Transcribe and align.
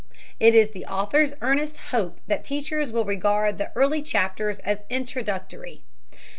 It 0.39 0.55
is 0.55 0.71
the 0.71 0.87
author's 0.87 1.35
earnest 1.41 1.77
hope 1.91 2.21
that 2.25 2.43
teachers 2.43 2.91
will 2.91 3.05
regard 3.05 3.59
the 3.59 3.69
early 3.75 4.01
chapters 4.01 4.57
as 4.65 4.83
introductory. 4.89 5.83